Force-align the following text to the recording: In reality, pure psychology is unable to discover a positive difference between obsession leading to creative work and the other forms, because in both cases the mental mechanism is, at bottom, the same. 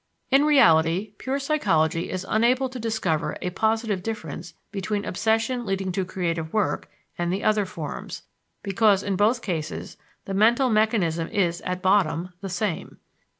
In 0.31 0.45
reality, 0.45 1.11
pure 1.19 1.37
psychology 1.37 2.09
is 2.09 2.25
unable 2.27 2.69
to 2.69 2.79
discover 2.79 3.37
a 3.39 3.51
positive 3.51 4.01
difference 4.01 4.55
between 4.71 5.05
obsession 5.05 5.63
leading 5.63 5.91
to 5.91 6.03
creative 6.05 6.51
work 6.51 6.89
and 7.19 7.31
the 7.31 7.43
other 7.43 7.67
forms, 7.67 8.23
because 8.63 9.03
in 9.03 9.15
both 9.15 9.43
cases 9.43 9.97
the 10.25 10.33
mental 10.33 10.71
mechanism 10.71 11.27
is, 11.27 11.61
at 11.67 11.83
bottom, 11.83 12.33
the 12.41 12.49
same. 12.49 12.97